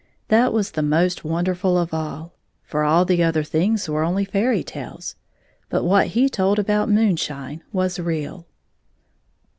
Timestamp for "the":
0.71-0.81, 3.05-3.21